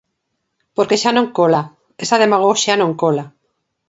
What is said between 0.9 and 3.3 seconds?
xa non cola, esa demagoxia non cola.